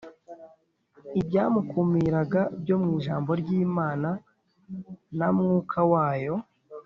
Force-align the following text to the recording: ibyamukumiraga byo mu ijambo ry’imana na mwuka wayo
ibyamukumiraga 1.19 2.41
byo 2.61 2.75
mu 2.81 2.89
ijambo 2.97 3.31
ry’imana 3.41 4.09
na 5.17 5.27
mwuka 5.35 5.79
wayo 5.91 6.35